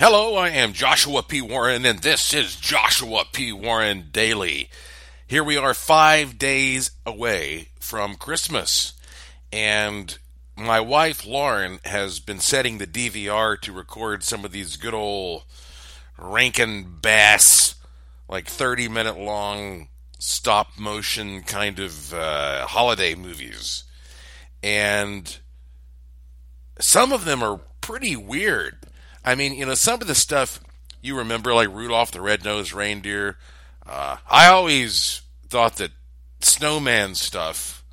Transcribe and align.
Hello, 0.00 0.36
I 0.36 0.50
am 0.50 0.74
Joshua 0.74 1.24
P. 1.24 1.42
Warren, 1.42 1.84
and 1.84 1.98
this 1.98 2.32
is 2.32 2.54
Joshua 2.54 3.24
P. 3.32 3.52
Warren 3.52 4.10
Daily. 4.12 4.70
Here 5.26 5.42
we 5.42 5.56
are 5.56 5.74
five 5.74 6.38
days 6.38 6.92
away 7.04 7.70
from 7.80 8.14
Christmas, 8.14 8.92
and 9.52 10.16
my 10.56 10.78
wife 10.78 11.26
Lauren 11.26 11.80
has 11.84 12.20
been 12.20 12.38
setting 12.38 12.78
the 12.78 12.86
DVR 12.86 13.60
to 13.60 13.72
record 13.72 14.22
some 14.22 14.44
of 14.44 14.52
these 14.52 14.76
good 14.76 14.94
old 14.94 15.42
Rankin 16.16 17.00
Bass, 17.02 17.74
like 18.28 18.46
30 18.46 18.86
minute 18.86 19.18
long 19.18 19.88
stop 20.20 20.78
motion 20.78 21.42
kind 21.42 21.80
of 21.80 22.14
uh, 22.14 22.68
holiday 22.68 23.16
movies. 23.16 23.82
And 24.62 25.38
some 26.78 27.12
of 27.12 27.24
them 27.24 27.42
are 27.42 27.62
pretty 27.80 28.14
weird. 28.14 28.77
I 29.28 29.34
mean, 29.34 29.52
you 29.52 29.66
know, 29.66 29.74
some 29.74 30.00
of 30.00 30.06
the 30.06 30.14
stuff 30.14 30.58
you 31.02 31.14
remember, 31.14 31.52
like 31.52 31.68
Rudolph 31.68 32.12
the 32.12 32.22
Red-Nosed 32.22 32.72
Reindeer. 32.72 33.36
Uh, 33.86 34.16
I 34.26 34.46
always 34.46 35.20
thought 35.50 35.76
that 35.76 35.90
snowman 36.40 37.14
stuff 37.14 37.84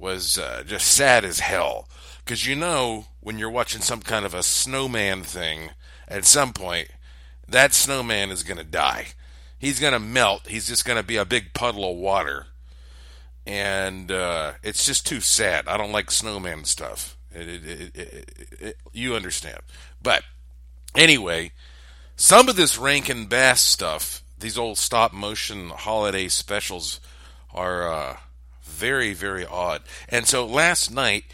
was 0.00 0.36
uh, 0.36 0.64
just 0.66 0.88
sad 0.88 1.24
as 1.24 1.38
hell. 1.38 1.88
Because 2.18 2.44
you 2.44 2.56
know, 2.56 3.06
when 3.20 3.38
you're 3.38 3.48
watching 3.48 3.82
some 3.82 4.00
kind 4.00 4.26
of 4.26 4.34
a 4.34 4.42
snowman 4.42 5.22
thing, 5.22 5.70
at 6.08 6.24
some 6.24 6.52
point, 6.52 6.88
that 7.46 7.72
snowman 7.72 8.30
is 8.30 8.42
going 8.42 8.58
to 8.58 8.64
die. 8.64 9.10
He's 9.60 9.78
going 9.78 9.92
to 9.92 10.00
melt. 10.00 10.48
He's 10.48 10.66
just 10.66 10.84
going 10.84 10.98
to 10.98 11.06
be 11.06 11.18
a 11.18 11.24
big 11.24 11.54
puddle 11.54 11.88
of 11.88 11.98
water. 11.98 12.46
And 13.46 14.10
uh, 14.10 14.54
it's 14.64 14.84
just 14.84 15.06
too 15.06 15.20
sad. 15.20 15.68
I 15.68 15.76
don't 15.76 15.92
like 15.92 16.10
snowman 16.10 16.64
stuff. 16.64 17.16
It, 17.32 17.64
it, 17.64 18.34
it, 18.60 18.76
you 18.92 19.14
understand. 19.14 19.60
But 20.02 20.24
Anyway, 20.96 21.52
some 22.16 22.48
of 22.48 22.56
this 22.56 22.78
Rankin 22.78 23.26
Bass 23.26 23.60
stuff, 23.60 24.22
these 24.38 24.58
old 24.58 24.78
stop 24.78 25.12
motion 25.12 25.70
holiday 25.70 26.28
specials, 26.28 27.00
are 27.52 27.92
uh, 27.92 28.16
very, 28.62 29.14
very 29.14 29.46
odd. 29.46 29.82
And 30.08 30.26
so 30.26 30.44
last 30.46 30.90
night, 30.90 31.24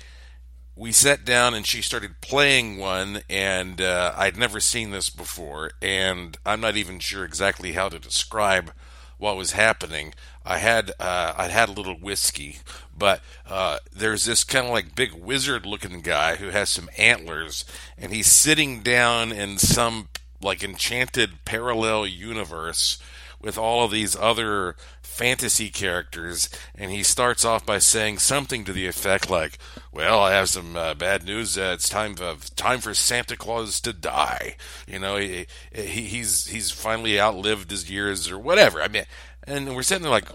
we 0.75 0.93
sat 0.93 1.25
down 1.25 1.55
and 1.55 1.67
she 1.67 1.81
started 1.81 2.21
playing 2.21 2.77
one, 2.77 3.23
and 3.31 3.81
uh, 3.81 4.13
I'd 4.15 4.37
never 4.37 4.61
seen 4.61 4.91
this 4.91 5.09
before, 5.09 5.71
and 5.81 6.37
I'm 6.45 6.61
not 6.61 6.77
even 6.77 6.99
sure 6.99 7.25
exactly 7.25 7.73
how 7.73 7.89
to 7.89 7.99
describe 7.99 8.73
what 9.17 9.37
was 9.37 9.53
happening. 9.53 10.13
I 10.47 10.59
had 10.59 10.93
uh, 11.01 11.35
I 11.37 11.49
had 11.49 11.69
a 11.69 11.73
little 11.73 11.97
whiskey, 11.97 12.59
but 12.97 13.21
uh, 13.49 13.79
there's 13.93 14.25
this 14.27 14.45
kind 14.45 14.67
of 14.67 14.73
like 14.73 14.95
big 14.95 15.13
wizard 15.13 15.67
looking 15.67 16.01
guy 16.01 16.37
who 16.37 16.51
has 16.51 16.69
some 16.69 16.89
antlers, 16.97 17.65
and 17.99 18.13
he's 18.13 18.31
sitting 18.31 18.81
down 18.81 19.33
in 19.33 19.59
some 19.59 20.09
like 20.41 20.63
enchanted 20.63 21.45
parallel 21.45 22.07
universe 22.07 22.99
with 23.41 23.59
all 23.59 23.85
of 23.85 23.91
these 23.91 24.15
other 24.15 24.77
fantasy 25.03 25.71
characters, 25.71 26.51
and 26.75 26.91
he 26.91 27.03
starts 27.03 27.45
off 27.45 27.65
by 27.65 27.79
saying 27.79 28.19
something 28.19 28.65
to 28.65 28.73
the 28.73 28.87
effect 28.87 29.29
like, 29.29 29.59
"Well, 29.91 30.21
I 30.21 30.33
have 30.33 30.49
some 30.49 30.77
uh, 30.77 30.95
bad 30.95 31.25
news. 31.25 31.59
Uh, 31.59 31.73
it's 31.75 31.89
time 31.89 32.15
for 32.15 32.37
time 32.55 32.81
for 32.81 32.95
Santa 32.95 33.37
Claus 33.37 33.81
to 33.81 33.93
die." 33.93 34.57
You 34.87 34.99
know, 35.01 35.17
he, 35.17 35.47
he 35.75 36.03
he's 36.03 36.47
he's 36.47 36.71
finally 36.71 37.21
outlived 37.21 37.71
his 37.71 37.91
years 37.91 38.31
or 38.31 38.39
whatever. 38.39 38.81
I 38.83 38.89
mean, 38.89 39.07
and 39.47 39.75
we're 39.75 39.83
sitting 39.83 40.03
there 40.03 40.11
like, 40.11 40.29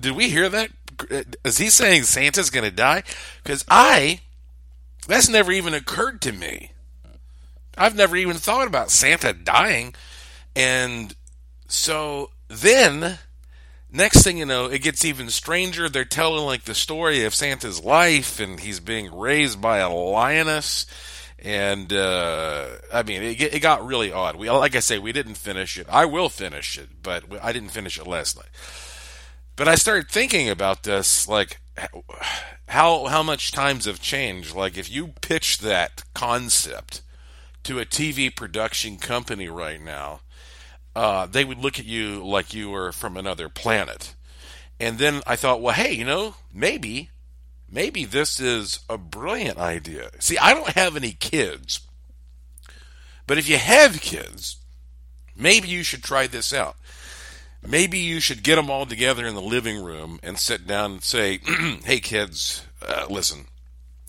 did 0.00 0.16
we 0.16 0.28
hear 0.28 0.48
that? 0.48 0.70
Is 1.44 1.58
he 1.58 1.70
saying 1.70 2.04
Santa's 2.04 2.50
going 2.50 2.68
to 2.68 2.74
die? 2.74 3.02
Because 3.42 3.64
I, 3.68 4.20
that's 5.06 5.28
never 5.28 5.52
even 5.52 5.74
occurred 5.74 6.20
to 6.22 6.32
me. 6.32 6.72
I've 7.76 7.96
never 7.96 8.16
even 8.16 8.36
thought 8.36 8.66
about 8.66 8.90
Santa 8.90 9.32
dying. 9.32 9.94
And 10.54 11.14
so 11.68 12.30
then, 12.48 13.18
next 13.90 14.22
thing 14.22 14.38
you 14.38 14.44
know, 14.44 14.66
it 14.66 14.82
gets 14.82 15.04
even 15.04 15.30
stranger. 15.30 15.88
They're 15.88 16.04
telling 16.04 16.44
like 16.44 16.64
the 16.64 16.74
story 16.74 17.24
of 17.24 17.34
Santa's 17.34 17.82
life, 17.82 18.38
and 18.38 18.60
he's 18.60 18.80
being 18.80 19.14
raised 19.14 19.60
by 19.60 19.78
a 19.78 19.90
lioness. 19.90 20.86
And 21.42 21.92
uh, 21.92 22.68
I 22.92 23.02
mean, 23.02 23.22
it, 23.22 23.40
it 23.40 23.60
got 23.60 23.84
really 23.84 24.12
odd. 24.12 24.36
We, 24.36 24.48
like 24.48 24.76
I 24.76 24.80
say, 24.80 25.00
we 25.00 25.10
didn't 25.12 25.34
finish 25.34 25.76
it. 25.76 25.88
I 25.90 26.04
will 26.04 26.28
finish 26.28 26.78
it, 26.78 27.02
but 27.02 27.24
I 27.42 27.52
didn't 27.52 27.70
finish 27.70 27.98
it 27.98 28.06
last 28.06 28.36
night. 28.36 28.50
But 29.56 29.66
I 29.66 29.74
started 29.74 30.08
thinking 30.08 30.48
about 30.48 30.84
this, 30.84 31.26
like 31.26 31.60
how 32.68 33.06
how 33.06 33.22
much 33.24 33.50
times 33.50 33.86
have 33.86 34.00
changed. 34.00 34.54
Like 34.54 34.78
if 34.78 34.90
you 34.90 35.08
pitch 35.20 35.58
that 35.58 36.04
concept 36.14 37.02
to 37.64 37.80
a 37.80 37.84
TV 37.84 38.34
production 38.34 38.96
company 38.96 39.48
right 39.48 39.82
now, 39.82 40.20
uh, 40.94 41.26
they 41.26 41.44
would 41.44 41.58
look 41.58 41.78
at 41.78 41.84
you 41.84 42.24
like 42.24 42.54
you 42.54 42.70
were 42.70 42.92
from 42.92 43.16
another 43.16 43.48
planet. 43.48 44.14
And 44.78 44.98
then 44.98 45.22
I 45.26 45.36
thought, 45.36 45.60
well, 45.60 45.74
hey, 45.74 45.92
you 45.92 46.04
know, 46.04 46.36
maybe, 46.52 47.10
maybe 47.72 48.04
this 48.04 48.38
is 48.38 48.80
a 48.88 48.98
brilliant 48.98 49.58
idea. 49.58 50.10
See, 50.20 50.38
I 50.38 50.54
don't 50.54 50.68
have 50.70 50.94
any 50.94 51.12
kids, 51.12 51.80
but 53.26 53.38
if 53.38 53.48
you 53.48 53.56
have 53.56 54.00
kids, 54.00 54.58
maybe 55.34 55.66
you 55.68 55.82
should 55.82 56.04
try 56.04 56.28
this 56.28 56.52
out 56.52 56.76
maybe 57.66 57.98
you 57.98 58.20
should 58.20 58.42
get 58.42 58.56
them 58.56 58.70
all 58.70 58.86
together 58.86 59.26
in 59.26 59.34
the 59.34 59.40
living 59.40 59.82
room 59.82 60.18
and 60.22 60.38
sit 60.38 60.66
down 60.66 60.92
and 60.92 61.02
say, 61.02 61.38
hey, 61.84 62.00
kids, 62.00 62.64
uh, 62.86 63.06
listen, 63.08 63.46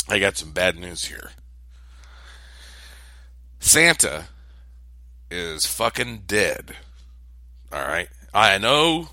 I 0.10 0.20
got 0.20 0.38
some 0.38 0.52
bad 0.52 0.78
news 0.78 1.06
here. 1.06 1.32
Santa 3.60 4.26
is 5.32 5.66
fucking 5.66 6.24
dead. 6.28 6.76
All 7.72 7.88
right. 7.88 8.10
I 8.34 8.58
know. 8.58 9.10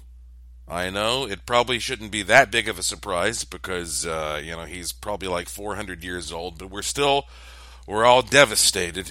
I 0.71 0.89
know. 0.91 1.27
It 1.27 1.47
probably 1.47 1.79
shouldn't 1.79 2.13
be 2.13 2.23
that 2.23 2.51
big 2.51 2.69
of 2.69 2.79
a 2.79 2.83
surprise 2.83 3.45
because, 3.45 4.07
uh, 4.07 4.41
you 4.43 4.53
know, 4.53 4.65
he's 4.65 4.93
probably 4.93 5.29
like 5.29 5.49
400 5.49 6.05
years 6.05 6.31
old, 6.31 6.59
but 6.59 6.71
we're 6.71 6.83
still, 6.83 7.27
we're 7.87 8.05
all 8.05 8.23
devastated 8.23 9.11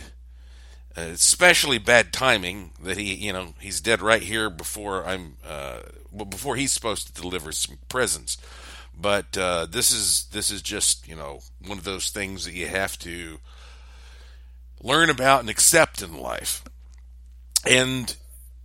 uh, 0.98 1.02
especially 1.02 1.78
bad 1.78 2.12
timing 2.12 2.72
that 2.82 2.98
he, 2.98 3.14
you 3.14 3.32
know, 3.32 3.54
he's 3.60 3.80
dead 3.80 4.02
right 4.02 4.24
here 4.24 4.50
before 4.50 5.06
I'm, 5.06 5.38
uh, 5.48 5.82
well, 6.12 6.26
before 6.26 6.56
he's 6.56 6.74
supposed 6.74 7.08
to 7.08 7.22
deliver 7.22 7.52
some 7.52 7.78
presents. 7.88 8.38
But 9.00 9.38
uh, 9.38 9.68
this 9.70 9.92
is 9.94 10.26
this 10.32 10.52
is 10.52 10.62
just 10.62 11.08
you 11.08 11.16
know 11.16 11.40
one 11.66 11.78
of 11.78 11.86
those 11.86 12.10
things 12.10 12.44
that 12.44 12.54
you 12.54 12.68
have 12.68 13.00
to 13.00 13.40
learn 14.82 15.10
about 15.10 15.40
and 15.40 15.50
accept 15.50 16.02
in 16.02 16.18
life. 16.18 16.66
And 17.66 18.14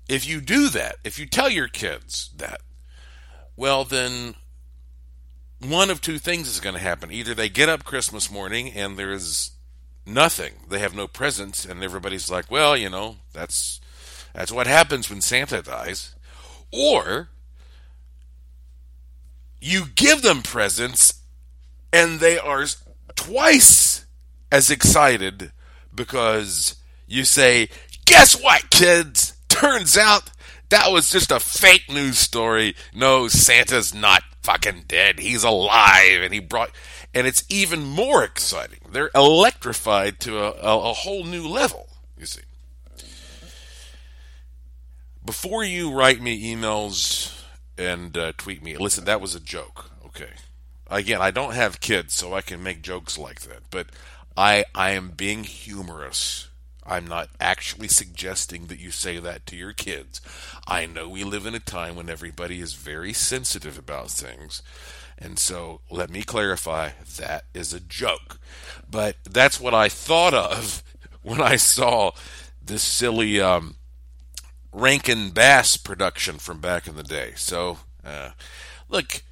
if 0.09 0.27
you 0.27 0.41
do 0.41 0.69
that, 0.71 0.97
if 1.05 1.21
you 1.21 1.27
tell 1.27 1.51
your 1.51 1.69
kids 1.69 2.31
that, 2.37 2.63
well, 3.57 3.85
then 3.85 4.35
one 5.61 5.91
of 5.91 6.01
two 6.01 6.19
things 6.19 6.49
is 6.49 6.61
going 6.61 6.75
to 6.75 6.81
happen. 6.81 7.11
Either 7.11 7.35
they 7.35 7.49
get 7.49 7.69
up 7.69 7.85
Christmas 7.85 8.31
morning 8.31 8.73
and 8.73 8.99
there 8.99 9.13
is 9.13 9.53
nothing. 10.07 10.55
They 10.69 10.79
have 10.81 10.95
no 10.95 11.07
presents, 11.07 11.65
and 11.65 11.83
everybody's 11.83 12.31
like, 12.31 12.51
well, 12.51 12.77
you 12.77 12.91
know, 12.91 13.17
that's 13.33 13.81
that's 14.35 14.53
what 14.53 14.67
happens 14.67 15.09
when 15.09 15.21
Santa 15.21 15.63
dies. 15.63 16.15
Or 16.73 17.29
you 19.61 19.85
give 19.95 20.23
them 20.23 20.43
presents, 20.43 21.23
and 21.93 22.21
they 22.21 22.39
are 22.39 22.67
twice 23.15 24.05
as 24.51 24.71
excited 24.71 25.53
because 25.95 26.77
you 27.07 27.25
say, 27.25 27.69
guess 28.05 28.41
what, 28.41 28.71
kids? 28.71 29.34
Turns 29.55 29.97
out 29.97 30.31
that 30.69 30.91
was 30.91 31.11
just 31.11 31.31
a 31.31 31.41
fake 31.41 31.89
news 31.89 32.19
story. 32.19 32.75
No, 32.95 33.29
Santa's 33.29 33.95
not 33.95 34.23
fucking 34.43 34.85
dead. 34.89 35.21
He's 35.21 35.45
alive, 35.45 36.23
and 36.23 36.35
he 36.35 36.41
brought 36.41 36.71
and 37.15 37.27
it's 37.27 37.45
even 37.49 37.85
more 37.85 38.25
exciting. 38.25 38.81
They're 38.91 39.11
electrified 39.15 40.19
to 40.21 40.39
a, 40.39 40.51
a, 40.51 40.91
a 40.91 40.93
whole 40.93 41.25
new 41.25 41.47
level, 41.47 41.89
you 42.19 42.27
see. 42.27 42.43
Before 45.25 45.65
you 45.65 45.93
write 45.93 46.21
me 46.21 46.55
emails 46.55 47.33
and 47.79 48.17
uh, 48.19 48.33
tweet 48.37 48.63
me, 48.63 48.77
listen, 48.77 49.05
that 49.05 49.21
was 49.21 49.35
a 49.35 49.41
joke, 49.41 49.91
okay? 50.05 50.33
Again, 50.89 51.21
I 51.23 51.31
don't 51.31 51.55
have 51.55 51.81
kids, 51.81 52.13
so 52.13 52.35
I 52.35 52.43
can 52.43 52.63
make 52.63 52.83
jokes 52.83 53.17
like 53.17 53.43
that, 53.43 53.63
but 53.71 53.87
I, 54.37 54.65
I 54.75 54.91
am 54.91 55.11
being 55.11 55.45
humorous. 55.45 56.49
I'm 56.87 57.07
not 57.07 57.31
actually 57.41 57.89
suggesting 57.89 58.67
that 58.67 58.79
you 58.79 58.91
say 58.91 59.19
that 59.19 59.47
to 59.47 59.57
your 59.57 59.73
kids. 59.73 60.21
I 60.67 60.87
know 60.87 61.09
we 61.09 61.25
live 61.25 61.47
in 61.47 61.55
a 61.55 61.61
time 61.61 61.97
when 61.97 62.11
everybody 62.11 62.61
is 62.61 62.75
very 62.75 63.13
sensitive 63.13 63.79
about 63.79 64.11
things. 64.11 64.63
And 65.19 65.39
so 65.39 65.81
let 65.91 66.11
me 66.11 66.23
clarify 66.23 66.91
that 67.17 67.45
is 67.55 67.73
a 67.73 67.81
joke. 67.81 68.39
But 68.91 69.17
that's 69.25 69.61
what 69.61 69.75
I 69.75 69.89
thought 69.89 70.35
of 70.35 70.83
when 71.23 71.41
I 71.41 71.57
saw 71.57 72.13
this 72.63 72.83
silly 72.83 73.41
um, 73.41 73.77
Rankin 74.73 75.31
Bass 75.31 75.77
production 75.77 76.39
from 76.39 76.61
back 76.61 76.87
in 76.87 76.97
the 76.97 77.03
day. 77.03 77.33
So, 77.37 77.79
uh, 78.05 78.31
look, 78.89 79.23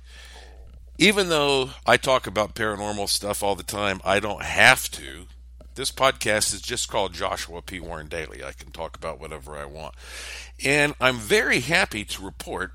even 0.98 1.28
though 1.28 1.70
I 1.84 1.96
talk 1.96 2.26
about 2.26 2.54
paranormal 2.54 3.08
stuff 3.08 3.42
all 3.42 3.56
the 3.56 3.62
time, 3.62 4.00
I 4.04 4.20
don't 4.20 4.42
have 4.42 4.90
to. 4.92 5.26
This 5.74 5.90
podcast 5.90 6.52
is 6.52 6.60
just 6.60 6.90
called 6.90 7.14
Joshua 7.14 7.62
P. 7.62 7.80
Warren 7.80 8.08
Daily. 8.08 8.44
I 8.44 8.52
can 8.52 8.72
talk 8.72 8.94
about 8.94 9.18
whatever 9.18 9.56
I 9.56 9.64
want. 9.64 9.94
And 10.62 10.94
I'm 11.00 11.16
very 11.16 11.60
happy 11.60 12.04
to 12.04 12.22
report 12.22 12.72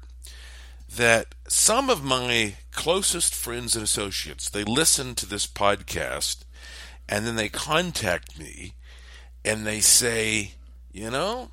that 0.96 1.36
some 1.48 1.92
of 1.92 2.04
my 2.04 2.56
closest 2.72 3.36
friends 3.36 3.76
and 3.76 3.84
associates, 3.84 4.50
they 4.50 4.64
listen 4.64 5.14
to 5.16 5.28
this 5.28 5.46
podcast 5.46 6.44
and 7.08 7.28
then 7.28 7.36
they 7.36 7.50
contact 7.50 8.40
me 8.40 8.74
and 9.46 9.68
they 9.68 9.80
say, 9.80 10.54
you 10.92 11.12
know, 11.12 11.52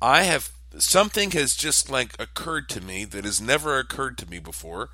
I 0.00 0.22
have 0.22 0.52
something 0.78 1.32
has 1.32 1.56
just 1.56 1.90
like 1.90 2.14
occurred 2.20 2.68
to 2.68 2.80
me 2.80 3.04
that 3.04 3.24
has 3.24 3.40
never 3.40 3.78
occurred 3.80 4.16
to 4.18 4.30
me 4.30 4.38
before 4.38 4.90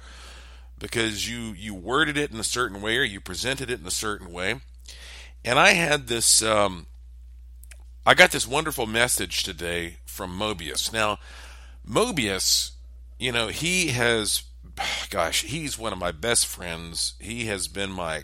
because 0.78 1.28
you 1.28 1.52
you 1.52 1.74
worded 1.74 2.16
it 2.16 2.30
in 2.30 2.40
a 2.40 2.44
certain 2.44 2.80
way 2.80 2.96
or 2.96 3.02
you 3.02 3.20
presented 3.20 3.70
it 3.70 3.80
in 3.80 3.86
a 3.86 3.90
certain 3.90 4.32
way 4.32 4.60
and 5.46 5.58
i 5.58 5.72
had 5.72 6.08
this 6.08 6.43
um, 6.43 6.87
i 8.04 8.12
got 8.12 8.31
this 8.32 8.46
wonderful 8.46 8.87
message 8.87 9.43
today 9.43 9.96
from 10.04 10.38
mobius 10.38 10.93
now 10.93 11.19
mobius 11.88 12.72
you 13.19 13.32
know 13.32 13.48
he 13.48 13.88
has 13.88 14.43
gosh 15.10 15.43
he's 15.44 15.78
one 15.78 15.93
of 15.93 15.98
my 15.98 16.12
best 16.12 16.46
friends 16.46 17.14
he 17.19 17.46
has 17.46 17.69
been 17.69 17.90
my 17.90 18.22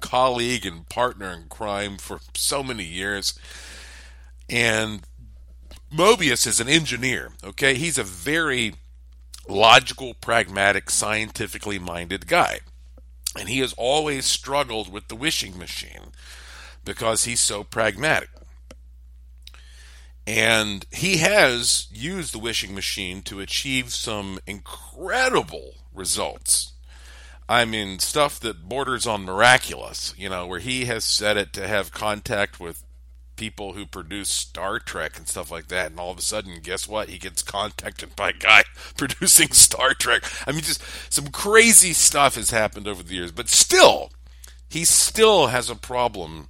colleague 0.00 0.64
and 0.64 0.88
partner 0.88 1.32
in 1.32 1.48
crime 1.48 1.96
for 1.96 2.20
so 2.34 2.62
many 2.62 2.84
years 2.84 3.36
and 4.48 5.02
Mobius 5.92 6.46
is 6.46 6.60
an 6.60 6.68
engineer, 6.68 7.32
okay? 7.42 7.74
He's 7.74 7.96
a 7.96 8.02
very 8.02 8.74
logical, 9.48 10.12
pragmatic, 10.14 10.90
scientifically 10.90 11.78
minded 11.78 12.26
guy. 12.26 12.60
And 13.38 13.48
he 13.48 13.60
has 13.60 13.72
always 13.74 14.26
struggled 14.26 14.92
with 14.92 15.08
the 15.08 15.16
wishing 15.16 15.56
machine 15.56 16.12
because 16.88 17.24
he's 17.24 17.40
so 17.40 17.62
pragmatic. 17.62 18.30
And 20.26 20.86
he 20.90 21.18
has 21.18 21.86
used 21.92 22.32
the 22.32 22.38
wishing 22.38 22.74
machine 22.74 23.20
to 23.24 23.40
achieve 23.40 23.92
some 23.92 24.38
incredible 24.46 25.74
results. 25.92 26.72
I 27.46 27.66
mean, 27.66 27.98
stuff 27.98 28.40
that 28.40 28.68
borders 28.68 29.06
on 29.06 29.24
miraculous, 29.24 30.14
you 30.16 30.30
know, 30.30 30.46
where 30.46 30.60
he 30.60 30.86
has 30.86 31.04
set 31.04 31.36
it 31.36 31.52
to 31.54 31.68
have 31.68 31.92
contact 31.92 32.58
with 32.58 32.82
people 33.36 33.74
who 33.74 33.84
produce 33.84 34.30
Star 34.30 34.78
Trek 34.78 35.18
and 35.18 35.28
stuff 35.28 35.50
like 35.50 35.68
that, 35.68 35.90
and 35.90 36.00
all 36.00 36.10
of 36.10 36.18
a 36.18 36.22
sudden, 36.22 36.58
guess 36.62 36.88
what? 36.88 37.10
He 37.10 37.18
gets 37.18 37.42
contacted 37.42 38.16
by 38.16 38.30
a 38.30 38.32
guy 38.32 38.64
producing 38.96 39.52
Star 39.52 39.92
Trek. 39.92 40.22
I 40.46 40.52
mean, 40.52 40.62
just 40.62 40.82
some 41.12 41.28
crazy 41.28 41.92
stuff 41.92 42.36
has 42.36 42.50
happened 42.50 42.88
over 42.88 43.02
the 43.02 43.14
years, 43.14 43.32
but 43.32 43.50
still, 43.50 44.10
he 44.70 44.86
still 44.86 45.48
has 45.48 45.68
a 45.68 45.74
problem 45.74 46.48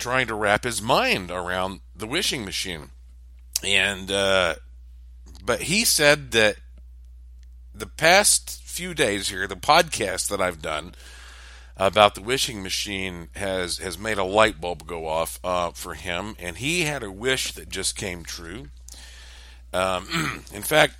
trying 0.00 0.26
to 0.26 0.34
wrap 0.34 0.64
his 0.64 0.82
mind 0.82 1.30
around 1.30 1.80
the 1.94 2.06
wishing 2.06 2.44
machine. 2.44 2.90
And, 3.62 4.10
uh, 4.10 4.56
but 5.44 5.62
he 5.62 5.84
said 5.84 6.32
that 6.32 6.56
the 7.74 7.86
past 7.86 8.62
few 8.62 8.94
days 8.94 9.28
here, 9.28 9.46
the 9.46 9.56
podcast 9.56 10.28
that 10.28 10.40
I've 10.40 10.62
done, 10.62 10.94
about 11.80 12.14
the 12.14 12.20
wishing 12.20 12.62
machine 12.62 13.28
has 13.34 13.78
has 13.78 13.98
made 13.98 14.18
a 14.18 14.24
light 14.24 14.60
bulb 14.60 14.86
go 14.86 15.06
off 15.06 15.40
uh, 15.42 15.70
for 15.70 15.94
him, 15.94 16.36
and 16.38 16.58
he 16.58 16.82
had 16.82 17.02
a 17.02 17.10
wish 17.10 17.52
that 17.52 17.70
just 17.70 17.96
came 17.96 18.22
true. 18.22 18.66
Um, 19.72 20.44
in 20.52 20.62
fact, 20.62 20.94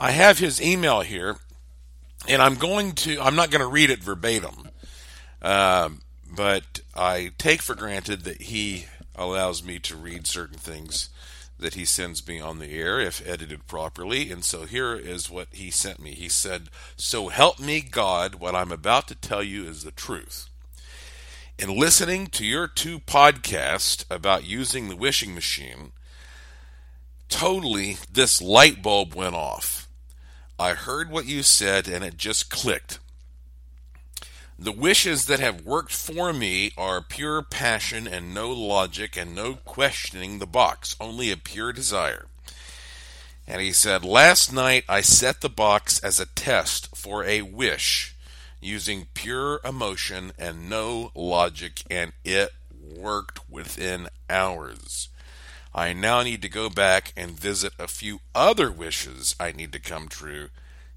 I 0.00 0.12
have 0.12 0.38
his 0.38 0.62
email 0.62 1.02
here, 1.02 1.36
and 2.26 2.40
I'm 2.40 2.54
going 2.54 2.92
to 2.92 3.20
I'm 3.20 3.36
not 3.36 3.50
going 3.50 3.60
to 3.60 3.66
read 3.66 3.90
it 3.90 4.02
verbatim, 4.02 4.70
uh, 5.42 5.90
but 6.34 6.80
I 6.94 7.32
take 7.38 7.62
for 7.62 7.74
granted 7.74 8.24
that 8.24 8.42
he 8.42 8.86
allows 9.14 9.62
me 9.62 9.78
to 9.80 9.96
read 9.96 10.26
certain 10.26 10.58
things 10.58 11.08
that 11.58 11.74
he 11.74 11.84
sends 11.84 12.26
me 12.26 12.40
on 12.40 12.58
the 12.58 12.72
air 12.72 13.00
if 13.00 13.26
edited 13.26 13.66
properly. 13.66 14.30
And 14.30 14.44
so 14.44 14.64
here 14.64 14.94
is 14.94 15.30
what 15.30 15.48
he 15.52 15.70
sent 15.70 16.00
me. 16.00 16.12
He 16.12 16.28
said, 16.28 16.68
So 16.96 17.28
help 17.28 17.60
me 17.60 17.80
God, 17.80 18.36
what 18.36 18.54
I'm 18.54 18.72
about 18.72 19.08
to 19.08 19.14
tell 19.14 19.42
you 19.42 19.64
is 19.64 19.84
the 19.84 19.92
truth. 19.92 20.48
In 21.58 21.78
listening 21.78 22.26
to 22.28 22.44
your 22.44 22.66
two 22.66 22.98
podcasts 22.98 24.04
about 24.10 24.44
using 24.44 24.88
the 24.88 24.96
wishing 24.96 25.34
machine, 25.34 25.92
totally 27.28 27.98
this 28.12 28.42
light 28.42 28.82
bulb 28.82 29.14
went 29.14 29.36
off. 29.36 29.88
I 30.58 30.74
heard 30.74 31.10
what 31.10 31.26
you 31.26 31.44
said 31.44 31.86
and 31.86 32.04
it 32.04 32.16
just 32.16 32.50
clicked. 32.50 32.98
The 34.58 34.72
wishes 34.72 35.26
that 35.26 35.40
have 35.40 35.66
worked 35.66 35.92
for 35.92 36.32
me 36.32 36.72
are 36.78 37.02
pure 37.02 37.42
passion 37.42 38.06
and 38.06 38.32
no 38.32 38.50
logic 38.50 39.16
and 39.16 39.34
no 39.34 39.54
questioning 39.54 40.38
the 40.38 40.46
box, 40.46 40.94
only 41.00 41.30
a 41.32 41.36
pure 41.36 41.72
desire. 41.72 42.26
And 43.46 43.60
he 43.60 43.72
said, 43.72 44.04
Last 44.04 44.52
night 44.52 44.84
I 44.88 45.00
set 45.00 45.40
the 45.40 45.48
box 45.48 45.98
as 46.04 46.20
a 46.20 46.26
test 46.26 46.96
for 46.96 47.24
a 47.24 47.42
wish 47.42 48.14
using 48.60 49.08
pure 49.12 49.60
emotion 49.64 50.32
and 50.38 50.70
no 50.70 51.10
logic, 51.14 51.82
and 51.90 52.12
it 52.24 52.50
worked 52.80 53.50
within 53.50 54.08
hours. 54.30 55.08
I 55.74 55.92
now 55.92 56.22
need 56.22 56.40
to 56.42 56.48
go 56.48 56.70
back 56.70 57.12
and 57.16 57.32
visit 57.32 57.72
a 57.78 57.88
few 57.88 58.20
other 58.34 58.70
wishes 58.70 59.34
I 59.40 59.50
need 59.50 59.72
to 59.72 59.80
come 59.80 60.08
true. 60.08 60.48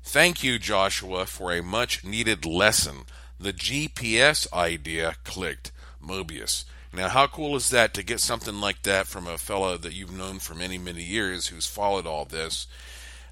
Thank 0.04 0.44
you, 0.44 0.60
Joshua, 0.60 1.26
for 1.26 1.52
a 1.52 1.64
much 1.64 2.06
needed 2.06 2.46
lesson 2.46 3.06
the 3.40 3.54
GPS 3.54 4.52
idea 4.54 5.16
clicked. 5.24 5.72
Mobius. 6.08 6.64
Now, 6.94 7.10
how 7.10 7.28
cool 7.28 7.56
is 7.56 7.70
that 7.70 7.94
to 7.94 8.04
get 8.04 8.20
something 8.20 8.60
like 8.62 8.84
that 8.84 9.08
from 9.08 9.28
a 9.28 9.38
fellow 9.38 9.78
that 9.78 9.94
you've 9.94 10.16
known 10.16 10.40
for 10.40 10.56
many, 10.56 10.78
many 10.78 11.04
years 11.04 11.48
who's 11.48 11.68
followed 11.68 12.08
all 12.08 12.26
this? 12.26 12.68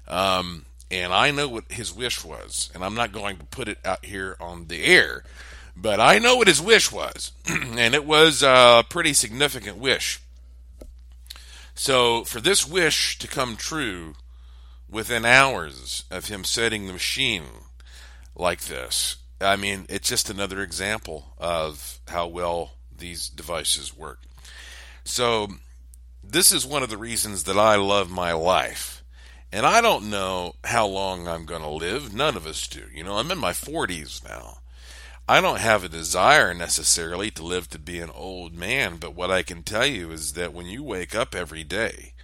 Um, 0.06 0.66
and 0.90 1.12
I 1.12 1.30
know 1.30 1.48
what 1.48 1.72
his 1.72 1.92
wish 1.92 2.24
was, 2.24 2.70
and 2.74 2.84
I'm 2.84 2.94
not 2.94 3.12
going 3.12 3.38
to 3.38 3.44
put 3.46 3.68
it 3.68 3.78
out 3.84 4.04
here 4.04 4.36
on 4.40 4.68
the 4.68 4.84
air, 4.84 5.24
but 5.76 6.00
I 6.00 6.18
know 6.18 6.36
what 6.36 6.48
his 6.48 6.62
wish 6.62 6.92
was, 6.92 7.32
and 7.46 7.94
it 7.94 8.04
was 8.04 8.42
a 8.42 8.84
pretty 8.88 9.14
significant 9.14 9.78
wish. 9.78 10.20
So, 11.74 12.24
for 12.24 12.40
this 12.40 12.66
wish 12.66 13.18
to 13.18 13.28
come 13.28 13.56
true 13.56 14.14
within 14.88 15.24
hours 15.24 16.04
of 16.10 16.28
him 16.28 16.44
setting 16.44 16.86
the 16.86 16.92
machine 16.92 17.44
like 18.34 18.62
this, 18.62 19.16
I 19.40 19.56
mean, 19.56 19.86
it's 19.88 20.08
just 20.08 20.30
another 20.30 20.62
example 20.62 21.34
of 21.38 22.00
how 22.08 22.26
well 22.26 22.72
these 22.96 23.28
devices 23.28 23.96
work. 23.96 24.20
So, 25.04 25.48
this 26.24 26.50
is 26.50 26.66
one 26.66 26.82
of 26.82 26.90
the 26.90 26.96
reasons 26.96 27.44
that 27.44 27.58
I 27.58 27.76
love 27.76 28.10
my 28.10 28.32
life. 28.32 29.04
And 29.52 29.64
I 29.64 29.80
don't 29.80 30.10
know 30.10 30.54
how 30.64 30.86
long 30.86 31.28
I'm 31.28 31.46
going 31.46 31.62
to 31.62 31.68
live. 31.68 32.12
None 32.12 32.36
of 32.36 32.46
us 32.46 32.66
do. 32.66 32.82
You 32.92 33.04
know, 33.04 33.16
I'm 33.16 33.30
in 33.30 33.38
my 33.38 33.52
40s 33.52 34.24
now. 34.24 34.58
I 35.28 35.40
don't 35.40 35.60
have 35.60 35.82
a 35.82 35.88
desire 35.88 36.54
necessarily 36.54 37.30
to 37.32 37.44
live 37.44 37.68
to 37.70 37.78
be 37.78 37.98
an 38.00 38.10
old 38.10 38.54
man, 38.54 38.96
but 38.96 39.14
what 39.14 39.30
I 39.30 39.42
can 39.42 39.62
tell 39.62 39.86
you 39.86 40.12
is 40.12 40.34
that 40.34 40.52
when 40.52 40.66
you 40.66 40.82
wake 40.82 41.14
up 41.14 41.34
every 41.34 41.64
day 41.64 42.14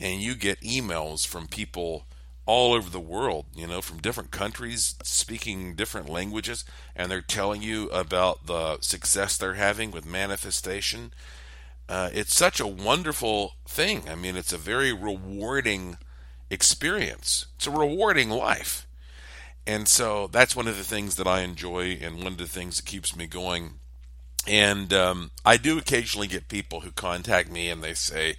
and 0.00 0.20
you 0.20 0.34
get 0.34 0.60
emails 0.60 1.26
from 1.26 1.46
people 1.46 2.06
all 2.46 2.72
over 2.72 2.90
the 2.90 3.00
world, 3.00 3.46
you 3.54 3.66
know, 3.66 3.80
from 3.80 3.98
different 3.98 4.30
countries 4.30 4.94
speaking 5.02 5.74
different 5.74 6.08
languages, 6.08 6.64
and 6.96 7.10
they're 7.10 7.20
telling 7.20 7.62
you 7.62 7.88
about 7.90 8.46
the 8.46 8.78
success 8.80 9.36
they're 9.36 9.54
having 9.54 9.90
with 9.90 10.04
manifestation. 10.04 11.12
Uh, 11.88 12.10
it's 12.12 12.34
such 12.34 12.60
a 12.60 12.66
wonderful 12.66 13.54
thing. 13.66 14.08
I 14.08 14.14
mean, 14.14 14.36
it's 14.36 14.52
a 14.52 14.58
very 14.58 14.92
rewarding 14.92 15.98
experience. 16.50 17.46
It's 17.56 17.66
a 17.66 17.70
rewarding 17.70 18.30
life. 18.30 18.86
And 19.66 19.86
so 19.86 20.26
that's 20.26 20.56
one 20.56 20.68
of 20.68 20.76
the 20.76 20.84
things 20.84 21.16
that 21.16 21.26
I 21.26 21.42
enjoy 21.42 21.98
and 22.02 22.18
one 22.18 22.32
of 22.32 22.38
the 22.38 22.46
things 22.46 22.76
that 22.76 22.86
keeps 22.86 23.14
me 23.14 23.26
going. 23.26 23.74
And 24.46 24.92
um, 24.92 25.30
I 25.44 25.56
do 25.56 25.78
occasionally 25.78 26.26
get 26.26 26.48
people 26.48 26.80
who 26.80 26.90
contact 26.90 27.50
me 27.50 27.68
and 27.68 27.82
they 27.82 27.94
say, 27.94 28.36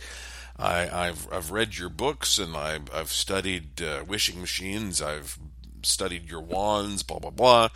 I, 0.58 1.06
have 1.06 1.28
I've 1.32 1.52
read 1.52 1.78
your 1.78 1.90
books 1.90 2.38
and 2.38 2.56
I've, 2.56 2.94
I've 2.94 3.12
studied 3.12 3.82
uh, 3.82 4.04
wishing 4.08 4.40
machines. 4.40 5.02
I've 5.02 5.38
studied 5.84 6.30
your 6.30 6.42
wands, 6.42 7.04
blah 7.04 7.20
blah 7.20 7.32
blah. 7.32 7.70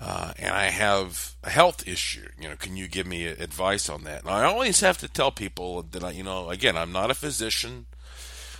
Uh, 0.00 0.32
and 0.38 0.54
I 0.54 0.66
have 0.66 1.34
a 1.42 1.50
health 1.50 1.86
issue. 1.88 2.28
You 2.40 2.50
know, 2.50 2.56
can 2.56 2.76
you 2.76 2.86
give 2.86 3.06
me 3.06 3.26
advice 3.26 3.88
on 3.88 4.04
that? 4.04 4.22
And 4.22 4.30
I 4.30 4.44
always 4.44 4.80
have 4.80 4.98
to 4.98 5.08
tell 5.08 5.32
people 5.32 5.82
that 5.82 6.04
I, 6.04 6.12
you 6.12 6.22
know, 6.22 6.50
again, 6.50 6.76
I'm 6.76 6.92
not 6.92 7.10
a 7.10 7.14
physician, 7.14 7.86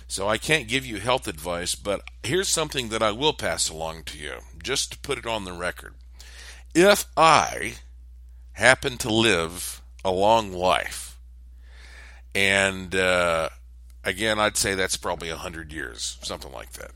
so 0.05 0.27
I 0.27 0.37
can't 0.37 0.67
give 0.67 0.85
you 0.85 0.97
health 0.97 1.29
advice. 1.29 1.75
But 1.75 2.01
here's 2.23 2.49
something 2.49 2.89
that 2.89 3.01
I 3.01 3.11
will 3.13 3.31
pass 3.31 3.69
along 3.69 4.03
to 4.05 4.17
you, 4.17 4.39
just 4.61 4.91
to 4.91 4.97
put 4.97 5.17
it 5.17 5.25
on 5.25 5.45
the 5.45 5.53
record. 5.53 5.93
If 6.75 7.05
I 7.15 7.75
happen 8.53 8.97
to 8.97 9.13
live 9.13 9.81
a 10.03 10.11
long 10.11 10.51
life, 10.51 11.08
and 12.35 12.93
uh, 12.95 13.49
again, 14.03 14.39
I'd 14.39 14.57
say 14.57 14.75
that's 14.75 14.97
probably 14.97 15.29
100 15.29 15.71
years, 15.71 16.17
something 16.21 16.51
like 16.51 16.73
that. 16.73 16.91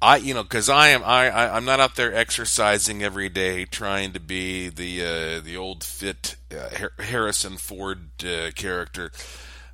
I 0.00 0.16
you 0.18 0.34
know 0.34 0.42
because 0.42 0.68
I 0.68 0.88
am 0.88 1.02
I, 1.04 1.30
I 1.30 1.56
I'm 1.56 1.64
not 1.64 1.80
out 1.80 1.96
there 1.96 2.14
exercising 2.14 3.02
every 3.02 3.30
day 3.30 3.64
trying 3.64 4.12
to 4.12 4.20
be 4.20 4.68
the 4.68 5.02
uh, 5.02 5.40
the 5.40 5.56
old 5.56 5.82
fit 5.82 6.36
uh, 6.52 6.88
Harrison 7.02 7.56
Ford 7.56 8.10
uh, 8.22 8.50
character. 8.54 9.10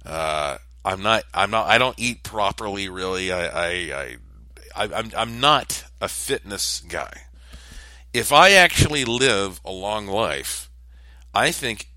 Uh, 0.06 0.59
I'm 0.85 1.02
not 1.02 1.25
I'm 1.35 1.50
not 1.50 1.66
I 1.66 1.78
don't 1.78 1.99
eat 1.99 2.23
properly 2.23 2.88
really. 2.88 3.32
I 3.32 3.47
I, 3.47 3.68
I 3.68 4.16
I 4.76 4.94
I'm 4.94 5.11
I'm 5.16 5.40
not 5.40 5.85
a 6.00 6.09
fitness 6.09 6.80
guy. 6.88 7.23
If 8.12 8.30
I 8.32 8.52
actually 8.52 9.04
live 9.04 9.61
a 9.64 9.73
long 9.73 10.06
life, 10.06 10.71
I 11.35 11.50
think 11.50 11.88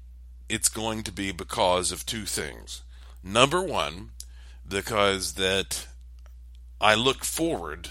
it's 0.49 0.69
going 0.69 1.03
to 1.03 1.11
be 1.11 1.31
because 1.31 1.91
of 1.91 2.05
two 2.05 2.25
things. 2.25 2.81
Number 3.23 3.61
one, 3.61 4.11
because 4.67 5.33
that 5.33 5.87
I 6.79 6.95
look 6.95 7.23
forward 7.23 7.89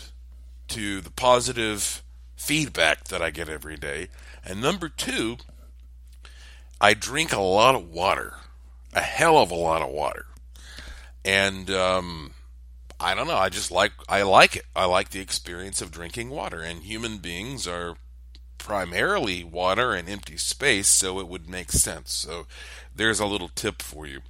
to 0.68 1.00
the 1.00 1.10
positive 1.10 2.02
feedback 2.36 3.04
that 3.04 3.22
I 3.22 3.30
get 3.30 3.48
every 3.48 3.76
day. 3.76 4.08
And 4.44 4.60
number 4.60 4.88
two, 4.88 5.38
I 6.80 6.94
drink 6.94 7.32
a 7.32 7.40
lot 7.40 7.74
of 7.74 7.88
water, 7.88 8.34
a 8.92 9.00
hell 9.00 9.38
of 9.38 9.50
a 9.50 9.56
lot 9.56 9.82
of 9.82 9.90
water. 9.90 10.26
And 11.24 11.70
um, 11.70 12.34
I 13.00 13.14
don't 13.14 13.26
know, 13.26 13.36
I 13.36 13.48
just 13.48 13.70
like 13.70 13.92
I 14.08 14.22
like 14.22 14.56
it. 14.56 14.66
I 14.76 14.84
like 14.84 15.10
the 15.10 15.20
experience 15.20 15.80
of 15.80 15.90
drinking 15.90 16.30
water. 16.30 16.60
And 16.60 16.82
human 16.82 17.18
beings 17.18 17.66
are 17.66 17.96
primarily 18.64 19.44
water 19.44 19.92
and 19.92 20.08
empty 20.08 20.38
space, 20.38 20.88
so 20.88 21.20
it 21.20 21.28
would 21.28 21.46
make 21.48 21.70
sense. 21.70 22.14
So 22.14 22.46
there's 22.96 23.20
a 23.20 23.26
little 23.26 23.50
tip 23.54 23.82
for 23.82 24.06
you. 24.06 24.22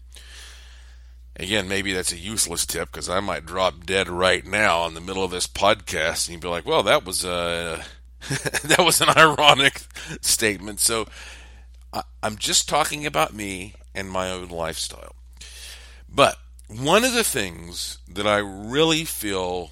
Again, 1.37 1.69
maybe 1.69 1.93
that's 1.93 2.13
a 2.13 2.19
useless 2.19 2.67
tip 2.67 2.91
because 2.91 3.09
I 3.09 3.21
might 3.21 3.47
drop 3.47 3.87
dead 3.87 4.09
right 4.09 4.45
now 4.45 4.87
in 4.87 4.95
the 4.95 5.01
middle 5.01 5.23
of 5.23 5.31
this 5.31 5.47
podcast, 5.47 6.27
and 6.27 6.35
you'd 6.35 6.43
be 6.43 6.49
like, 6.49 6.67
"Well, 6.67 6.83
that 6.83 7.05
was 7.05 7.25
uh, 7.25 7.83
a 7.83 8.35
that 8.67 8.85
was 8.85 9.01
an 9.01 9.11
ironic 9.17 9.83
statement." 10.21 10.81
So 10.81 11.07
I, 11.93 12.03
I'm 12.21 12.37
just 12.37 12.69
talking 12.69 13.07
about 13.07 13.35
me 13.35 13.75
and 13.95 14.11
my 14.11 14.31
own 14.31 14.49
lifestyle. 14.49 15.15
But 16.09 16.39
one 16.67 17.05
of 17.05 17.13
the 17.13 17.25
things 17.25 17.99
that 18.09 18.27
I 18.27 18.39
really 18.39 19.05
feel, 19.05 19.71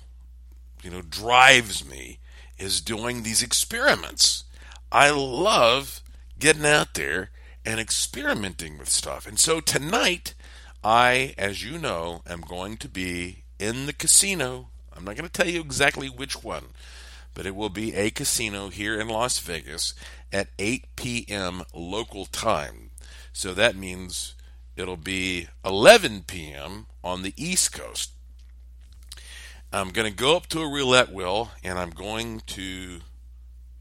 you 0.84 0.90
know, 0.90 1.02
drives 1.02 1.84
me 1.84 2.20
is 2.58 2.80
doing 2.80 3.22
these 3.22 3.42
experiments. 3.42 4.44
I 4.92 5.08
love 5.08 6.02
getting 6.38 6.66
out 6.66 6.92
there 6.92 7.30
and 7.64 7.80
experimenting 7.80 8.76
with 8.76 8.90
stuff. 8.90 9.26
And 9.26 9.38
so 9.38 9.60
tonight 9.60 10.34
I, 10.84 11.34
as 11.38 11.64
you 11.64 11.78
know, 11.78 12.20
am 12.26 12.42
going 12.42 12.76
to 12.76 12.88
be 12.88 13.44
in 13.58 13.86
the 13.86 13.94
casino. 13.94 14.68
I'm 14.94 15.04
not 15.04 15.16
going 15.16 15.26
to 15.26 15.32
tell 15.32 15.48
you 15.48 15.62
exactly 15.62 16.08
which 16.08 16.44
one, 16.44 16.66
but 17.32 17.46
it 17.46 17.56
will 17.56 17.70
be 17.70 17.94
a 17.94 18.10
casino 18.10 18.68
here 18.68 19.00
in 19.00 19.08
Las 19.08 19.38
Vegas 19.38 19.94
at 20.30 20.48
8 20.58 20.84
p.m. 20.96 21.62
local 21.72 22.26
time. 22.26 22.90
So 23.32 23.54
that 23.54 23.74
means 23.74 24.34
it'll 24.76 24.98
be 24.98 25.48
11 25.64 26.24
p.m. 26.26 26.84
on 27.02 27.22
the 27.22 27.32
East 27.38 27.72
Coast. 27.72 28.10
I'm 29.72 29.88
going 29.88 30.10
to 30.10 30.14
go 30.14 30.36
up 30.36 30.48
to 30.48 30.60
a 30.60 30.70
roulette 30.70 31.10
wheel 31.10 31.52
and 31.64 31.78
I'm 31.78 31.90
going 31.90 32.40
to 32.48 33.00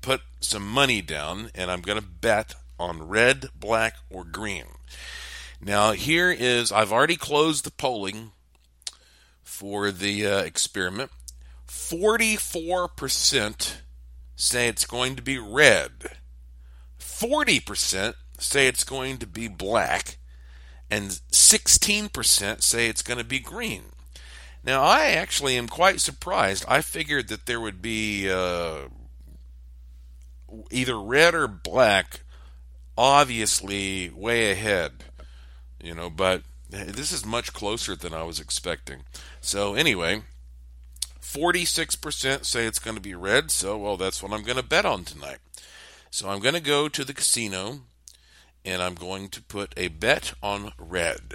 put 0.02 0.22
some 0.40 0.68
money 0.68 1.02
down 1.02 1.50
and 1.56 1.72
I'm 1.72 1.82
going 1.82 2.00
to 2.00 2.06
bet 2.06 2.54
on 2.80 3.08
red, 3.08 3.50
black, 3.56 3.96
or 4.10 4.24
green. 4.24 4.66
Now, 5.64 5.92
here 5.92 6.32
is 6.32 6.72
I've 6.72 6.92
already 6.92 7.16
closed 7.16 7.64
the 7.64 7.72
polling 7.72 8.32
for 9.44 9.92
the 9.92 10.26
uh, 10.26 10.40
experiment. 10.40 11.12
44% 11.68 13.76
say 14.36 14.68
it's 14.68 14.86
going 14.86 15.16
to 15.16 15.22
be 15.22 15.38
red, 15.38 16.18
40% 17.00 18.16
say 18.40 18.68
it's 18.68 18.84
going 18.84 19.20
to 19.20 19.28
be 19.28 19.48
black, 19.48 20.18
and 20.90 21.22
16% 21.32 22.64
say 22.64 22.88
it's 22.88 23.04
going 23.04 23.20
to 23.20 23.24
be 23.24 23.40
green. 23.40 23.84
Now, 24.64 24.82
I 24.82 25.08
actually 25.08 25.58
am 25.58 25.68
quite 25.68 26.00
surprised. 26.00 26.66
I 26.68 26.82
figured 26.82 27.30
that 27.30 27.46
there 27.46 27.62
would 27.62 27.82
be 27.82 28.30
uh, 28.30 28.90
either 30.72 31.00
red 31.00 31.36
or 31.36 31.48
black, 31.48 32.22
obviously 32.98 34.10
way 34.10 34.52
ahead 34.52 35.04
you 35.84 35.94
know, 35.94 36.10
but 36.10 36.44
this 36.70 37.12
is 37.12 37.26
much 37.26 37.54
closer 37.54 37.96
than 37.96 38.14
I 38.14 38.24
was 38.24 38.40
expecting. 38.40 39.02
So, 39.42 39.74
anyway, 39.74 40.24
46% 41.22 42.46
say 42.46 42.66
it's 42.66 42.80
going 42.80 42.96
to 42.96 43.02
be 43.02 43.16
red, 43.16 43.52
so, 43.52 43.78
well, 43.78 43.98
that's 43.98 44.22
what 44.22 44.32
I'm 44.32 44.44
going 44.44 44.58
to 44.58 44.64
bet 44.64 44.86
on 44.86 45.04
tonight. 45.04 45.40
So, 46.10 46.30
I'm 46.30 46.40
going 46.40 46.56
to 46.56 46.62
go 46.62 46.88
to 46.88 47.04
the 47.04 47.14
casino 47.14 47.82
and 48.64 48.82
I'm 48.82 48.96
going 48.96 49.30
to 49.30 49.42
put 49.42 49.74
a 49.76 49.88
bet 49.88 50.34
on 50.44 50.72
red. 50.78 51.34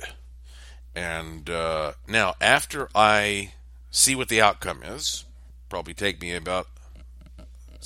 And 0.95 1.51
uh, 1.51 1.93
now, 2.07 2.35
after 2.41 2.89
I 2.95 3.53
see 3.91 4.15
what 4.15 4.29
the 4.29 4.41
outcome 4.41 4.83
is, 4.83 5.25
probably 5.69 5.93
take 5.93 6.21
me 6.21 6.35
about 6.35 6.69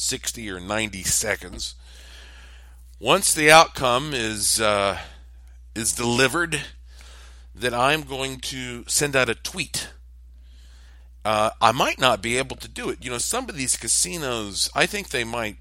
60 0.01 0.51
or 0.51 0.61
90 0.61 1.03
seconds. 1.03 1.75
Once 2.99 3.33
the 3.33 3.51
outcome 3.51 4.13
is 4.15 4.61
uh, 4.61 4.99
is 5.75 5.93
delivered 5.93 6.61
that 7.55 7.75
I'm 7.75 8.03
going 8.03 8.41
to 8.41 8.85
send 8.87 9.15
out 9.15 9.29
a 9.29 9.35
tweet. 9.35 9.91
Uh, 11.25 11.51
I 11.61 11.73
might 11.73 12.01
not 12.01 12.23
be 12.23 12.39
able 12.39 12.57
to 12.57 12.69
do 12.69 12.89
it. 12.89 13.05
You 13.05 13.11
know, 13.11 13.19
some 13.19 13.49
of 13.49 13.57
these 13.57 13.77
casinos, 13.77 14.71
I 14.75 14.87
think 14.87 15.11
they 15.11 15.25
might. 15.25 15.57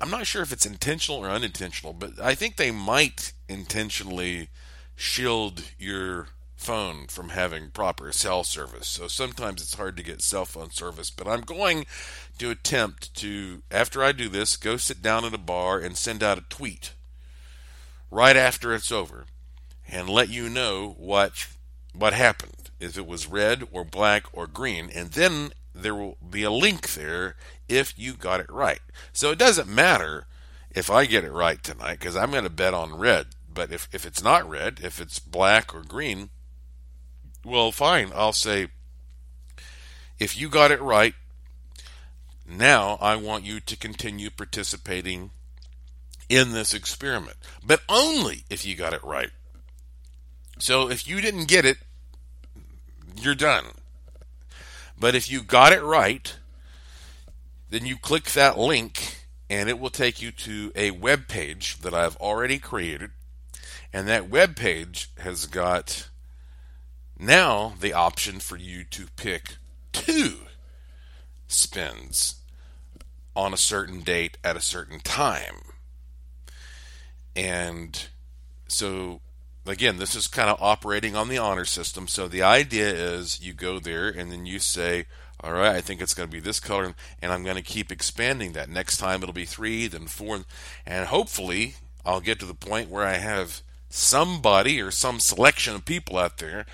I'm 0.00 0.10
not 0.10 0.26
sure 0.26 0.42
if 0.42 0.52
it's 0.52 0.66
intentional 0.66 1.18
or 1.18 1.28
unintentional, 1.28 1.92
but 1.92 2.20
I 2.20 2.34
think 2.34 2.56
they 2.56 2.70
might 2.70 3.32
intentionally 3.48 4.48
shield 4.96 5.64
your 5.78 6.28
phone 6.64 7.06
from 7.08 7.28
having 7.28 7.68
proper 7.68 8.10
cell 8.10 8.42
service. 8.42 8.86
So 8.88 9.06
sometimes 9.06 9.60
it's 9.60 9.74
hard 9.74 9.98
to 9.98 10.02
get 10.02 10.22
cell 10.22 10.46
phone 10.46 10.70
service, 10.70 11.10
but 11.10 11.28
I'm 11.28 11.42
going 11.42 11.84
to 12.38 12.50
attempt 12.50 13.14
to, 13.16 13.62
after 13.70 14.02
I 14.02 14.12
do 14.12 14.30
this, 14.30 14.56
go 14.56 14.78
sit 14.78 15.02
down 15.02 15.26
at 15.26 15.34
a 15.34 15.38
bar 15.38 15.78
and 15.78 15.94
send 15.94 16.22
out 16.22 16.38
a 16.38 16.44
tweet 16.48 16.92
right 18.10 18.36
after 18.36 18.74
it's 18.74 18.90
over 18.90 19.26
and 19.86 20.08
let 20.08 20.30
you 20.30 20.48
know 20.48 20.94
what 20.98 21.48
what 21.92 22.12
happened 22.12 22.70
if 22.80 22.96
it 22.96 23.06
was 23.06 23.28
red 23.28 23.68
or 23.70 23.84
black 23.84 24.24
or 24.32 24.46
green. 24.46 24.90
And 24.92 25.10
then 25.10 25.52
there 25.74 25.94
will 25.94 26.16
be 26.28 26.42
a 26.44 26.50
link 26.50 26.94
there 26.94 27.36
if 27.68 27.92
you 27.98 28.14
got 28.14 28.40
it 28.40 28.50
right. 28.50 28.80
So 29.12 29.30
it 29.30 29.38
doesn't 29.38 29.68
matter 29.68 30.26
if 30.74 30.90
i 30.90 31.04
get 31.04 31.22
it 31.22 31.30
right 31.30 31.62
tonight 31.62 32.00
because 32.00 32.16
i'm 32.16 32.32
going 32.32 32.44
to 32.44 32.50
bet 32.50 32.74
on 32.74 32.98
red. 32.98 33.26
But 33.52 33.70
if, 33.70 33.88
if 33.92 34.04
it's 34.04 34.22
not 34.22 34.48
red 34.48 34.80
if 34.82 35.00
it's 35.00 35.20
black 35.20 35.74
or 35.74 35.82
green 35.82 36.30
well 37.44 37.70
fine 37.72 38.10
i'll 38.14 38.32
say 38.32 38.68
if 40.18 40.38
you 40.38 40.48
got 40.48 40.70
it 40.70 40.80
right 40.80 41.14
now 42.48 42.96
i 43.00 43.14
want 43.16 43.44
you 43.44 43.60
to 43.60 43.76
continue 43.76 44.30
participating 44.30 45.30
in 46.28 46.52
this 46.52 46.74
experiment, 46.74 47.36
but 47.64 47.82
only 47.88 48.44
if 48.50 48.64
you 48.64 48.74
got 48.74 48.94
it 48.94 49.04
right. 49.04 49.30
So 50.58 50.90
if 50.90 51.06
you 51.06 51.20
didn't 51.20 51.48
get 51.48 51.64
it, 51.64 51.78
you're 53.16 53.34
done. 53.34 53.64
But 54.98 55.14
if 55.14 55.30
you 55.30 55.42
got 55.42 55.72
it 55.72 55.82
right, 55.82 56.34
then 57.70 57.84
you 57.84 57.96
click 57.96 58.24
that 58.32 58.58
link 58.58 59.18
and 59.50 59.68
it 59.68 59.78
will 59.78 59.90
take 59.90 60.22
you 60.22 60.30
to 60.32 60.72
a 60.74 60.92
web 60.92 61.28
page 61.28 61.78
that 61.80 61.92
I've 61.92 62.16
already 62.16 62.58
created. 62.58 63.10
And 63.92 64.08
that 64.08 64.30
web 64.30 64.56
page 64.56 65.10
has 65.18 65.46
got 65.46 66.08
now 67.18 67.74
the 67.80 67.92
option 67.92 68.40
for 68.40 68.56
you 68.56 68.84
to 68.84 69.06
pick 69.16 69.56
two 69.92 70.34
spins 71.46 72.36
on 73.36 73.52
a 73.52 73.58
certain 73.58 74.00
date 74.00 74.38
at 74.44 74.56
a 74.56 74.60
certain 74.60 75.00
time. 75.00 75.62
And 77.36 78.06
so, 78.68 79.20
again, 79.66 79.98
this 79.98 80.14
is 80.14 80.28
kind 80.28 80.48
of 80.48 80.62
operating 80.62 81.16
on 81.16 81.28
the 81.28 81.38
honor 81.38 81.64
system. 81.64 82.06
So 82.06 82.28
the 82.28 82.42
idea 82.42 82.88
is 82.88 83.40
you 83.40 83.52
go 83.52 83.78
there 83.78 84.08
and 84.08 84.30
then 84.30 84.46
you 84.46 84.58
say, 84.58 85.06
all 85.40 85.52
right, 85.52 85.76
I 85.76 85.80
think 85.80 86.00
it's 86.00 86.14
going 86.14 86.28
to 86.28 86.32
be 86.32 86.40
this 86.40 86.60
color, 86.60 86.94
and 87.20 87.32
I'm 87.32 87.42
going 87.42 87.56
to 87.56 87.62
keep 87.62 87.92
expanding 87.92 88.52
that. 88.52 88.70
Next 88.70 88.96
time 88.96 89.22
it'll 89.22 89.34
be 89.34 89.44
three, 89.44 89.86
then 89.88 90.06
four, 90.06 90.44
and 90.86 91.06
hopefully 91.06 91.74
I'll 92.06 92.20
get 92.20 92.40
to 92.40 92.46
the 92.46 92.54
point 92.54 92.88
where 92.88 93.04
I 93.04 93.14
have 93.14 93.60
somebody 93.90 94.80
or 94.80 94.90
some 94.90 95.20
selection 95.20 95.74
of 95.74 95.84
people 95.84 96.16
out 96.16 96.38
there 96.38 96.64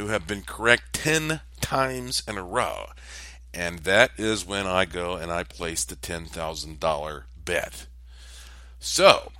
who 0.00 0.06
have 0.06 0.26
been 0.26 0.40
correct 0.42 0.94
10 0.94 1.40
times 1.60 2.22
in 2.26 2.38
a 2.38 2.42
row. 2.42 2.86
And 3.52 3.80
that 3.80 4.12
is 4.16 4.46
when 4.46 4.66
I 4.66 4.86
go 4.86 5.16
and 5.16 5.30
I 5.30 5.44
place 5.44 5.84
the 5.84 5.94
$10,000 5.94 7.22
bet. 7.44 7.86
So, 8.78 9.32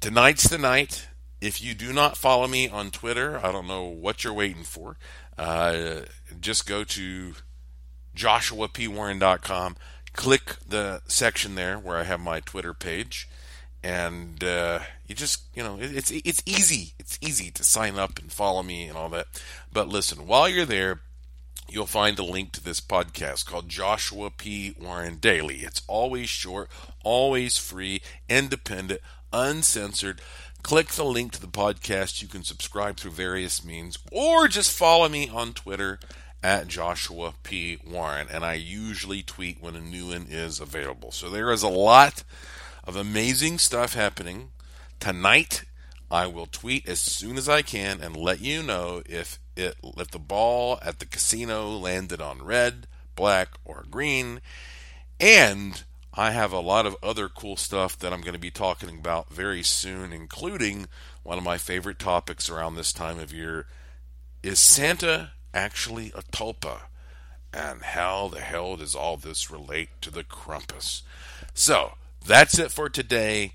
tonight's 0.00 0.46
the 0.48 0.58
night. 0.58 1.08
If 1.40 1.62
you 1.62 1.72
do 1.74 1.92
not 1.92 2.18
follow 2.18 2.46
me 2.46 2.68
on 2.68 2.90
Twitter, 2.90 3.40
I 3.42 3.50
don't 3.50 3.66
know 3.66 3.84
what 3.84 4.22
you're 4.22 4.34
waiting 4.34 4.62
for. 4.62 4.98
Uh, 5.38 6.02
just 6.38 6.66
go 6.68 6.84
to 6.84 7.34
joshuapwarren.com. 8.14 9.76
Click 10.12 10.56
the 10.68 11.00
section 11.06 11.54
there 11.54 11.78
where 11.78 11.96
I 11.96 12.02
have 12.02 12.20
my 12.20 12.40
Twitter 12.40 12.74
page, 12.74 13.26
and 13.82 14.44
uh, 14.44 14.80
you 15.12 15.16
just 15.16 15.42
you 15.54 15.62
know 15.62 15.76
it's 15.78 16.10
it's 16.10 16.42
easy. 16.46 16.94
It's 16.98 17.18
easy 17.20 17.50
to 17.50 17.62
sign 17.62 17.98
up 17.98 18.18
and 18.18 18.32
follow 18.32 18.62
me 18.62 18.88
and 18.88 18.96
all 18.96 19.10
that. 19.10 19.26
But 19.70 19.88
listen, 19.88 20.26
while 20.26 20.48
you're 20.48 20.64
there, 20.64 21.00
you'll 21.68 21.86
find 21.86 22.18
a 22.18 22.24
link 22.24 22.52
to 22.52 22.64
this 22.64 22.80
podcast 22.80 23.44
called 23.44 23.68
Joshua 23.68 24.30
P. 24.30 24.74
Warren 24.80 25.16
Daily. 25.16 25.56
It's 25.56 25.82
always 25.86 26.30
short, 26.30 26.70
always 27.04 27.58
free, 27.58 28.00
independent, 28.26 29.02
uncensored. 29.34 30.22
Click 30.62 30.88
the 30.88 31.04
link 31.04 31.32
to 31.32 31.40
the 31.40 31.46
podcast. 31.46 32.22
You 32.22 32.28
can 32.28 32.42
subscribe 32.42 32.96
through 32.96 33.10
various 33.10 33.62
means, 33.62 33.98
or 34.10 34.48
just 34.48 34.70
follow 34.70 35.10
me 35.10 35.28
on 35.28 35.52
Twitter 35.52 36.00
at 36.42 36.68
Joshua 36.68 37.34
P. 37.42 37.78
Warren, 37.86 38.28
and 38.30 38.46
I 38.46 38.54
usually 38.54 39.22
tweet 39.22 39.60
when 39.60 39.76
a 39.76 39.80
new 39.80 40.06
one 40.06 40.26
is 40.30 40.58
available. 40.58 41.10
So 41.10 41.28
there 41.28 41.52
is 41.52 41.62
a 41.62 41.68
lot 41.68 42.24
of 42.84 42.96
amazing 42.96 43.58
stuff 43.58 43.92
happening. 43.92 44.52
Tonight, 45.02 45.64
I 46.12 46.28
will 46.28 46.46
tweet 46.46 46.88
as 46.88 47.00
soon 47.00 47.36
as 47.36 47.48
I 47.48 47.62
can 47.62 48.00
and 48.00 48.14
let 48.14 48.40
you 48.40 48.62
know 48.62 49.02
if 49.04 49.40
it 49.56 49.74
if 49.82 50.12
the 50.12 50.20
ball 50.20 50.78
at 50.80 51.00
the 51.00 51.06
casino 51.06 51.70
landed 51.70 52.20
on 52.20 52.40
red, 52.40 52.86
black, 53.16 53.48
or 53.64 53.84
green. 53.90 54.40
And 55.18 55.82
I 56.14 56.30
have 56.30 56.52
a 56.52 56.60
lot 56.60 56.86
of 56.86 56.96
other 57.02 57.28
cool 57.28 57.56
stuff 57.56 57.98
that 57.98 58.12
I'm 58.12 58.20
going 58.20 58.34
to 58.34 58.38
be 58.38 58.52
talking 58.52 58.90
about 58.90 59.28
very 59.28 59.64
soon, 59.64 60.12
including 60.12 60.86
one 61.24 61.36
of 61.36 61.42
my 61.42 61.58
favorite 61.58 61.98
topics 61.98 62.48
around 62.48 62.76
this 62.76 62.92
time 62.92 63.18
of 63.18 63.32
year 63.32 63.66
is 64.40 64.60
Santa 64.60 65.32
actually 65.52 66.12
a 66.14 66.22
tulpa? 66.22 66.82
And 67.52 67.82
how 67.82 68.28
the 68.28 68.38
hell 68.38 68.76
does 68.76 68.94
all 68.94 69.16
this 69.16 69.50
relate 69.50 69.88
to 70.02 70.12
the 70.12 70.22
Krampus? 70.22 71.02
So, 71.54 71.94
that's 72.24 72.56
it 72.56 72.70
for 72.70 72.88
today. 72.88 73.54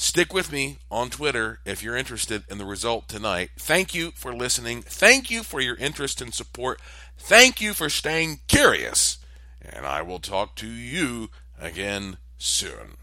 Stick 0.00 0.32
with 0.32 0.52
me 0.52 0.78
on 0.92 1.10
Twitter 1.10 1.58
if 1.64 1.82
you're 1.82 1.96
interested 1.96 2.44
in 2.48 2.58
the 2.58 2.64
result 2.64 3.08
tonight. 3.08 3.50
Thank 3.58 3.96
you 3.96 4.12
for 4.12 4.32
listening. 4.32 4.80
Thank 4.80 5.28
you 5.28 5.42
for 5.42 5.60
your 5.60 5.74
interest 5.74 6.22
and 6.22 6.32
support. 6.32 6.80
Thank 7.18 7.60
you 7.60 7.74
for 7.74 7.90
staying 7.90 8.38
curious. 8.46 9.18
And 9.60 9.84
I 9.84 10.02
will 10.02 10.20
talk 10.20 10.54
to 10.56 10.68
you 10.68 11.30
again 11.60 12.18
soon. 12.38 12.98